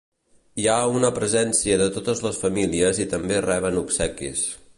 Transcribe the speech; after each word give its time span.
Hi 0.61 0.63
ha 0.69 0.77
una 0.99 1.11
presència 1.17 1.77
de 1.83 1.89
totes 1.99 2.25
les 2.29 2.41
famílies 2.45 3.03
i 3.05 3.09
també 3.13 3.45
reben 3.51 3.79
obsequis. 3.85 4.47